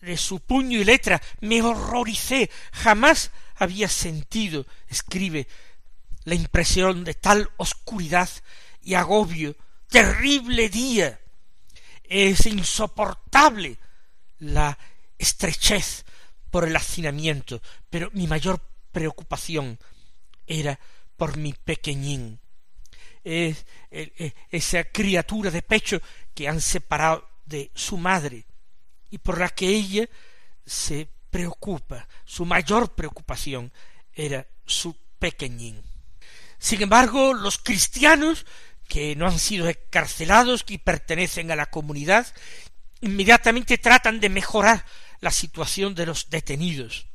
de 0.00 0.16
su 0.16 0.40
puño 0.40 0.80
y 0.80 0.84
letra, 0.84 1.22
me 1.42 1.62
horroricé, 1.62 2.50
jamás 2.72 3.30
había 3.54 3.88
sentido, 3.88 4.66
escribe, 4.88 5.46
la 6.24 6.34
impresión 6.34 7.04
de 7.04 7.14
tal 7.14 7.52
oscuridad 7.58 8.28
y 8.82 8.94
agobio, 8.94 9.54
terrible 9.88 10.68
día. 10.68 11.20
Es 12.02 12.46
insoportable 12.46 13.78
la 14.40 14.76
estrechez 15.18 16.04
por 16.50 16.66
el 16.66 16.76
hacinamiento, 16.76 17.60
pero 17.90 18.10
mi 18.12 18.26
mayor 18.26 18.60
preocupación 18.92 19.78
era 20.46 20.78
por 21.16 21.36
mi 21.36 21.52
pequeñín. 21.52 22.40
Es, 23.24 23.66
e, 23.90 24.32
esa 24.50 24.84
criatura 24.84 25.50
de 25.50 25.62
pecho 25.62 26.00
que 26.34 26.48
han 26.48 26.60
separado 26.60 27.28
de 27.44 27.70
su 27.74 27.96
madre 27.96 28.46
y 29.10 29.18
por 29.18 29.38
la 29.38 29.48
que 29.48 29.68
ella 29.68 30.08
se 30.64 31.08
preocupa. 31.30 32.08
Su 32.24 32.44
mayor 32.44 32.94
preocupación 32.94 33.72
era 34.12 34.46
su 34.64 34.96
pequeñín. 35.18 35.82
Sin 36.58 36.82
embargo, 36.82 37.34
los 37.34 37.58
cristianos 37.58 38.46
que 38.88 39.14
no 39.14 39.26
han 39.26 39.38
sido 39.38 39.68
encarcelados, 39.68 40.64
que 40.64 40.78
pertenecen 40.78 41.50
a 41.50 41.56
la 41.56 41.66
comunidad, 41.66 42.26
inmediatamente 43.00 43.78
tratan 43.78 44.18
de 44.18 44.30
mejorar 44.30 44.84
la 45.20 45.30
situación 45.30 45.94
de 45.94 46.06
los 46.06 46.30
detenidos. 46.30 47.06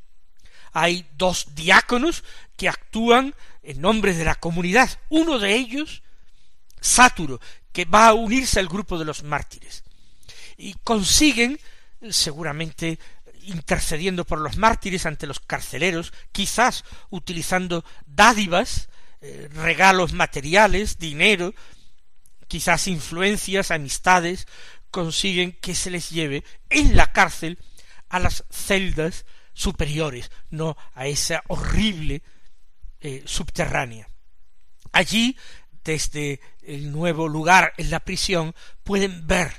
Hay 0.72 1.06
dos 1.16 1.54
diáconos 1.54 2.24
que 2.56 2.68
actúan 2.68 3.34
en 3.62 3.80
nombre 3.80 4.14
de 4.14 4.24
la 4.24 4.34
comunidad. 4.34 4.98
Uno 5.08 5.38
de 5.38 5.54
ellos, 5.54 6.02
Sáturo, 6.80 7.40
que 7.72 7.84
va 7.84 8.08
a 8.08 8.14
unirse 8.14 8.60
al 8.60 8.68
grupo 8.68 8.98
de 8.98 9.04
los 9.04 9.22
mártires. 9.22 9.84
Y 10.56 10.74
consiguen 10.84 11.58
seguramente 12.10 12.98
intercediendo 13.46 14.24
por 14.24 14.40
los 14.40 14.56
mártires 14.56 15.06
ante 15.06 15.26
los 15.26 15.40
carceleros, 15.40 16.12
quizás 16.32 16.84
utilizando 17.10 17.84
dádivas, 18.06 18.88
eh, 19.20 19.48
regalos 19.54 20.12
materiales, 20.12 20.98
dinero, 20.98 21.54
quizás 22.48 22.88
influencias, 22.88 23.70
amistades, 23.70 24.46
consiguen 24.90 25.52
que 25.52 25.74
se 25.74 25.90
les 25.90 26.10
lleve 26.10 26.44
en 26.70 26.96
la 26.96 27.12
cárcel 27.12 27.58
a 28.14 28.20
las 28.20 28.44
celdas 28.48 29.26
superiores, 29.54 30.30
no 30.50 30.76
a 30.94 31.08
esa 31.08 31.42
horrible 31.48 32.22
eh, 33.00 33.24
subterránea. 33.26 34.08
Allí, 34.92 35.36
desde 35.82 36.40
el 36.62 36.92
nuevo 36.92 37.26
lugar 37.26 37.72
en 37.76 37.90
la 37.90 37.98
prisión, 37.98 38.54
pueden 38.84 39.26
ver 39.26 39.52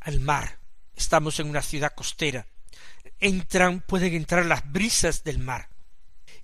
al 0.00 0.18
mar, 0.18 0.58
estamos 0.96 1.38
en 1.38 1.48
una 1.48 1.62
ciudad 1.62 1.94
costera, 1.94 2.48
entran, 3.20 3.80
pueden 3.80 4.12
entrar 4.14 4.44
las 4.44 4.68
brisas 4.72 5.22
del 5.22 5.38
mar 5.38 5.68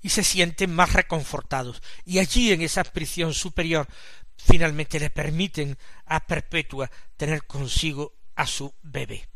y 0.00 0.10
se 0.10 0.22
sienten 0.22 0.72
más 0.72 0.92
reconfortados. 0.92 1.82
Y 2.04 2.20
allí 2.20 2.52
en 2.52 2.62
esa 2.62 2.84
prisión 2.84 3.34
superior 3.34 3.88
finalmente 4.36 5.00
le 5.00 5.10
permiten 5.10 5.76
a 6.06 6.24
Perpetua 6.24 6.88
tener 7.16 7.44
consigo 7.44 8.14
a 8.36 8.46
su 8.46 8.72
bebé. 8.82 9.28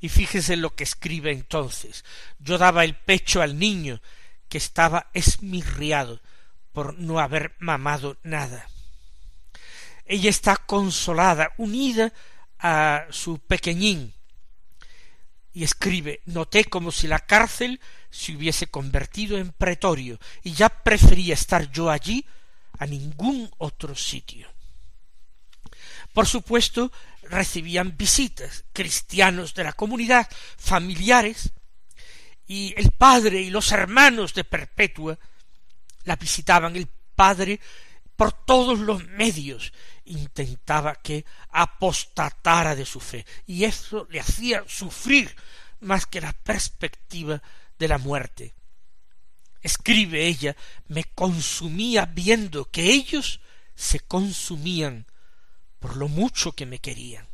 Y 0.00 0.08
fíjese 0.08 0.56
lo 0.56 0.74
que 0.74 0.84
escribe 0.84 1.32
entonces. 1.32 2.04
Yo 2.38 2.58
daba 2.58 2.84
el 2.84 2.94
pecho 2.94 3.42
al 3.42 3.58
niño 3.58 4.00
que 4.48 4.58
estaba 4.58 5.10
esmirriado 5.14 6.20
por 6.72 6.98
no 6.98 7.20
haber 7.20 7.54
mamado 7.58 8.18
nada. 8.22 8.68
Ella 10.04 10.28
está 10.28 10.56
consolada, 10.56 11.52
unida 11.56 12.12
a 12.58 13.06
su 13.10 13.38
pequeñín 13.38 14.12
y 15.52 15.62
escribe 15.62 16.20
noté 16.26 16.64
como 16.64 16.90
si 16.90 17.06
la 17.06 17.20
cárcel 17.20 17.80
se 18.10 18.34
hubiese 18.36 18.66
convertido 18.66 19.38
en 19.38 19.52
pretorio 19.52 20.18
y 20.42 20.52
ya 20.52 20.68
prefería 20.68 21.34
estar 21.34 21.70
yo 21.70 21.90
allí 21.90 22.26
a 22.78 22.86
ningún 22.86 23.50
otro 23.58 23.94
sitio. 23.94 24.53
Por 26.14 26.28
supuesto, 26.28 26.92
recibían 27.24 27.96
visitas, 27.96 28.64
cristianos 28.72 29.52
de 29.52 29.64
la 29.64 29.72
comunidad, 29.72 30.30
familiares, 30.56 31.50
y 32.46 32.72
el 32.76 32.92
padre 32.92 33.40
y 33.40 33.50
los 33.50 33.72
hermanos 33.72 34.32
de 34.32 34.44
Perpetua 34.44 35.18
la 36.04 36.14
visitaban. 36.14 36.76
El 36.76 36.86
padre 36.86 37.58
por 38.14 38.32
todos 38.32 38.78
los 38.78 39.04
medios 39.08 39.72
intentaba 40.04 40.94
que 40.94 41.24
apostatara 41.50 42.76
de 42.76 42.86
su 42.86 43.00
fe, 43.00 43.26
y 43.44 43.64
eso 43.64 44.06
le 44.08 44.20
hacía 44.20 44.62
sufrir 44.68 45.34
más 45.80 46.06
que 46.06 46.20
la 46.20 46.32
perspectiva 46.32 47.42
de 47.76 47.88
la 47.88 47.98
muerte. 47.98 48.54
Escribe 49.62 50.28
ella, 50.28 50.54
me 50.86 51.02
consumía 51.02 52.06
viendo 52.06 52.70
que 52.70 52.92
ellos 52.92 53.40
se 53.74 53.98
consumían 53.98 55.06
por 55.84 55.96
lo 55.96 56.08
mucho 56.08 56.52
que 56.52 56.64
me 56.64 56.78
querían. 56.78 57.26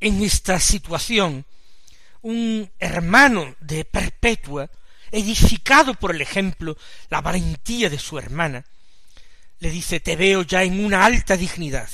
En 0.00 0.22
esta 0.22 0.58
situación, 0.58 1.44
un 2.22 2.72
hermano 2.78 3.56
de 3.60 3.84
Perpetua, 3.84 4.70
edificado 5.10 5.92
por 5.92 6.14
el 6.14 6.22
ejemplo, 6.22 6.78
la 7.10 7.20
valentía 7.20 7.90
de 7.90 7.98
su 7.98 8.18
hermana, 8.18 8.64
le 9.58 9.68
dice 9.68 10.00
te 10.00 10.16
veo 10.16 10.44
ya 10.44 10.62
en 10.62 10.82
una 10.82 11.04
alta 11.04 11.36
dignidad. 11.36 11.90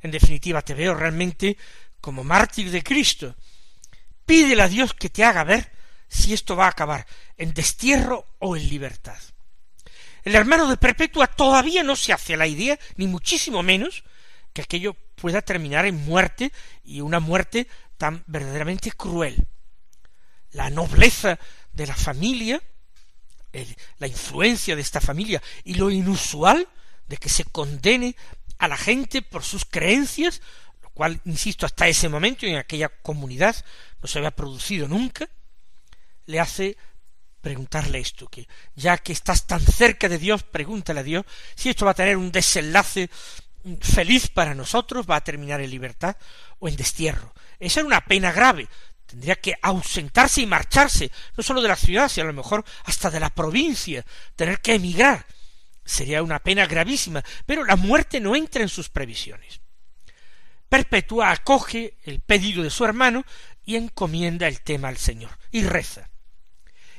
En 0.00 0.10
definitiva, 0.10 0.62
te 0.62 0.72
veo 0.72 0.94
realmente 0.94 1.58
como 2.00 2.24
mártir 2.24 2.70
de 2.70 2.82
Cristo. 2.82 3.36
Pídele 4.24 4.62
a 4.62 4.68
Dios 4.68 4.94
que 4.94 5.10
te 5.10 5.24
haga 5.24 5.44
ver 5.44 5.72
si 6.08 6.32
esto 6.32 6.56
va 6.56 6.64
a 6.64 6.70
acabar 6.70 7.06
en 7.36 7.52
destierro 7.52 8.36
o 8.38 8.56
en 8.56 8.66
libertad. 8.66 9.20
El 10.22 10.34
hermano 10.34 10.66
de 10.68 10.78
Perpetua 10.78 11.26
todavía 11.26 11.82
no 11.82 11.96
se 11.96 12.14
hace 12.14 12.34
la 12.34 12.46
idea, 12.46 12.78
ni 12.96 13.06
muchísimo 13.06 13.62
menos, 13.62 14.04
que 14.54 14.62
aquello 14.62 14.94
pueda 15.16 15.42
terminar 15.42 15.84
en 15.84 15.96
muerte 16.06 16.52
y 16.84 17.02
una 17.02 17.20
muerte 17.20 17.68
tan 17.98 18.22
verdaderamente 18.26 18.92
cruel. 18.92 19.46
La 20.52 20.70
nobleza 20.70 21.38
de 21.72 21.86
la 21.86 21.96
familia, 21.96 22.62
la 23.98 24.06
influencia 24.06 24.76
de 24.76 24.82
esta 24.82 25.00
familia 25.00 25.42
y 25.64 25.74
lo 25.74 25.90
inusual 25.90 26.68
de 27.08 27.16
que 27.16 27.28
se 27.28 27.44
condene 27.44 28.16
a 28.58 28.68
la 28.68 28.76
gente 28.76 29.22
por 29.22 29.42
sus 29.42 29.64
creencias, 29.64 30.40
lo 30.82 30.90
cual, 30.90 31.20
insisto, 31.24 31.66
hasta 31.66 31.88
ese 31.88 32.08
momento 32.08 32.46
en 32.46 32.56
aquella 32.56 32.88
comunidad 32.88 33.56
no 34.00 34.08
se 34.08 34.18
había 34.18 34.30
producido 34.30 34.86
nunca, 34.86 35.28
le 36.26 36.38
hace 36.38 36.76
preguntarle 37.40 37.98
esto, 37.98 38.26
que 38.28 38.48
ya 38.74 38.96
que 38.96 39.12
estás 39.12 39.46
tan 39.46 39.60
cerca 39.60 40.08
de 40.08 40.18
Dios, 40.18 40.44
pregúntale 40.44 41.00
a 41.00 41.02
Dios 41.02 41.26
si 41.54 41.68
esto 41.68 41.84
va 41.84 41.90
a 41.90 41.94
tener 41.94 42.16
un 42.16 42.32
desenlace 42.32 43.10
feliz 43.80 44.28
para 44.28 44.54
nosotros, 44.54 45.06
va 45.08 45.16
a 45.16 45.24
terminar 45.24 45.60
en 45.60 45.70
libertad 45.70 46.16
o 46.58 46.68
en 46.68 46.76
destierro. 46.76 47.32
Esa 47.58 47.80
era 47.80 47.86
una 47.86 48.04
pena 48.04 48.32
grave. 48.32 48.68
Tendría 49.06 49.36
que 49.36 49.54
ausentarse 49.62 50.42
y 50.42 50.46
marcharse, 50.46 51.10
no 51.36 51.42
solo 51.42 51.62
de 51.62 51.68
la 51.68 51.76
ciudad, 51.76 52.08
sino 52.08 52.24
a 52.24 52.32
lo 52.32 52.32
mejor 52.32 52.64
hasta 52.84 53.10
de 53.10 53.20
la 53.20 53.30
provincia, 53.30 54.04
tener 54.34 54.60
que 54.60 54.74
emigrar. 54.74 55.26
Sería 55.84 56.22
una 56.22 56.38
pena 56.38 56.66
gravísima, 56.66 57.22
pero 57.46 57.64
la 57.64 57.76
muerte 57.76 58.20
no 58.20 58.34
entra 58.34 58.62
en 58.62 58.68
sus 58.68 58.88
previsiones. 58.88 59.60
Perpetua 60.68 61.30
acoge 61.30 61.98
el 62.04 62.20
pedido 62.20 62.62
de 62.62 62.70
su 62.70 62.84
hermano 62.84 63.24
y 63.64 63.76
encomienda 63.76 64.48
el 64.48 64.60
tema 64.62 64.88
al 64.88 64.96
Señor, 64.96 65.30
y 65.50 65.62
reza. 65.62 66.10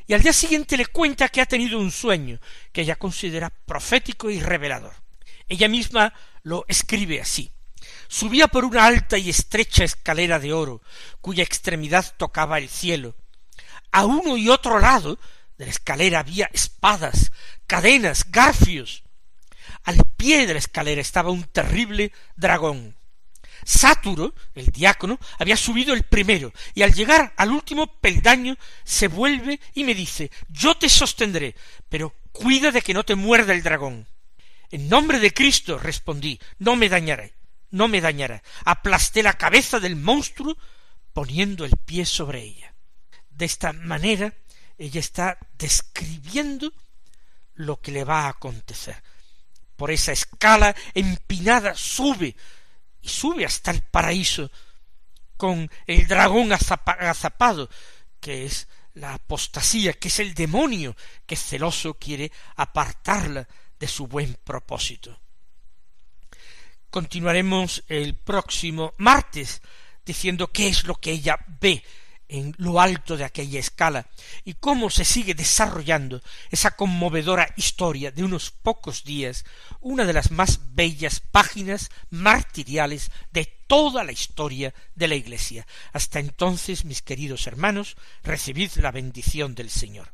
Y 0.08 0.14
al 0.14 0.22
día 0.22 0.34
siguiente 0.34 0.78
le 0.78 0.86
cuenta 0.86 1.30
que 1.30 1.42
ha 1.42 1.46
tenido 1.46 1.80
un 1.80 1.92
sueño 1.92 2.40
que 2.72 2.82
ella 2.82 2.96
considera 2.96 3.50
profético 3.50 4.30
y 4.30 4.40
revelador. 4.40 4.94
Ella 5.48 5.68
misma 5.68 6.14
lo 6.46 6.64
escribe 6.68 7.20
así. 7.20 7.52
Subía 8.08 8.48
por 8.48 8.66
una 8.66 8.86
alta 8.86 9.18
y 9.18 9.30
estrecha 9.30 9.84
escalera 9.84 10.40
de 10.40 10.54
oro, 10.54 10.82
cuya 11.20 11.44
extremidad 11.44 12.14
tocaba 12.18 12.60
el 12.60 12.70
cielo. 12.70 13.16
A 13.92 14.06
uno 14.06 14.38
y 14.38 14.50
otro 14.50 14.80
lado 14.80 15.20
de 15.58 15.66
la 15.66 15.72
escalera 15.72 16.20
había 16.20 16.50
espadas, 16.54 17.32
cadenas, 17.66 18.30
garfios. 18.30 19.04
Al 19.84 19.98
pie 20.16 20.46
de 20.46 20.54
la 20.54 20.60
escalera 20.60 21.02
estaba 21.02 21.32
un 21.32 21.44
terrible 21.46 22.12
dragón. 22.36 22.96
Sáturo, 23.64 24.36
el 24.54 24.68
diácono, 24.68 25.20
había 25.40 25.58
subido 25.58 25.96
el 25.96 26.04
primero, 26.04 26.54
y 26.76 26.84
al 26.84 26.94
llegar 26.94 27.34
al 27.38 27.50
último 27.50 28.00
peldaño 28.00 28.56
se 28.84 29.08
vuelve 29.08 29.60
y 29.74 29.84
me 29.84 29.96
dice 29.96 30.30
Yo 30.50 30.78
te 30.78 30.90
sostendré, 30.90 31.56
pero 31.90 32.14
cuida 32.32 32.70
de 32.70 32.84
que 32.84 32.94
no 32.94 33.04
te 33.04 33.16
muerda 33.16 33.54
el 33.54 33.64
dragón. 33.64 34.08
En 34.72 34.90
nombre 34.90 35.20
de 35.20 35.34
Cristo, 35.34 35.78
respondí, 35.78 36.40
no 36.60 36.76
me 36.76 36.90
dañaré, 36.90 37.34
no 37.72 37.88
me 37.88 38.02
dañará. 38.02 38.42
Aplasté 38.66 39.24
la 39.24 39.34
cabeza 39.34 39.80
del 39.80 39.96
monstruo 39.96 40.58
poniendo 41.14 41.66
el 41.66 41.72
pie 41.86 42.06
sobre 42.06 42.44
ella. 42.44 42.74
De 43.30 43.46
esta 43.46 43.74
manera 43.74 44.34
ella 44.78 45.00
está 45.00 45.38
describiendo 45.58 46.72
lo 47.54 47.80
que 47.80 47.92
le 47.92 48.04
va 48.04 48.26
a 48.26 48.30
acontecer. 48.30 49.02
Por 49.76 49.92
esa 49.92 50.12
escala 50.12 50.76
empinada 50.94 51.76
sube 51.76 52.36
y 53.02 53.10
sube 53.10 53.46
hasta 53.46 53.72
el 53.72 53.82
paraíso 53.82 54.52
con 55.38 55.70
el 55.86 56.08
dragón 56.08 56.52
azapado, 56.54 57.70
que 58.20 58.46
es 58.46 58.68
la 58.94 59.14
apostasía, 59.14 59.94
que 59.94 60.08
es 60.08 60.20
el 60.20 60.34
demonio 60.34 60.96
que 61.26 61.36
celoso 61.36 61.96
quiere 61.96 62.32
apartarla 62.56 63.48
de 63.80 63.88
su 63.88 64.08
buen 64.08 64.36
propósito. 64.44 65.20
Continuaremos 66.90 67.84
el 67.88 68.16
próximo 68.16 68.94
martes 68.98 69.62
diciendo 70.06 70.48
qué 70.52 70.68
es 70.68 70.86
lo 70.86 70.96
que 70.96 71.12
ella 71.12 71.38
ve 71.60 71.84
en 72.28 72.56
lo 72.58 72.80
alto 72.80 73.18
de 73.18 73.24
aquella 73.24 73.60
escala 73.60 74.08
y 74.44 74.56
cómo 74.56 74.90
se 74.90 75.06
sigue 75.06 75.34
desarrollando 75.34 76.22
esa 76.50 76.72
conmovedora 76.72 77.54
historia 77.56 78.12
de 78.12 78.24
unos 78.24 78.52
pocos 78.52 79.04
días, 79.04 79.46
una 79.82 80.06
de 80.06 80.14
las 80.14 80.32
más 80.32 80.60
bellas 80.74 81.20
páginas 81.20 81.90
martiriales 82.10 83.12
de 83.32 83.46
toda 83.68 84.04
la 84.04 84.12
historia 84.12 84.74
de 84.96 85.08
la 85.08 85.16
Iglesia. 85.16 85.68
Hasta 85.94 86.20
entonces, 86.20 86.86
mis 86.86 87.02
queridos 87.02 87.48
hermanos, 87.48 87.96
recibid 88.24 88.72
la 88.78 88.92
bendición 88.92 89.56
del 89.56 89.70
Señor. 89.70 90.14